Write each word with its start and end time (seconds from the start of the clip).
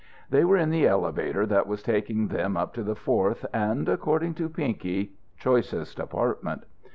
They 0.31 0.43
were 0.43 0.57
in 0.57 0.71
the 0.71 0.87
elevator 0.87 1.45
that 1.45 1.67
was 1.67 1.83
taking 1.83 2.29
them 2.29 2.57
up 2.57 2.73
to 2.73 2.81
the 2.81 2.95
fourth 2.95 3.45
and 3.53 3.87
(according 3.87 4.33
to 4.33 4.49
Pinky) 4.49 5.13
choicest 5.37 5.99
apartment. 5.99 6.63